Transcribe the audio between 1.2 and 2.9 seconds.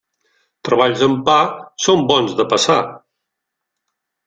pa són bons de passar.